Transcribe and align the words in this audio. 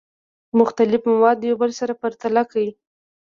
مختلف 0.59 1.01
مواد 1.11 1.39
یو 1.41 1.55
بل 1.61 1.71
سره 1.79 1.93
پرتله 2.01 2.43
کړئ. 2.51 2.67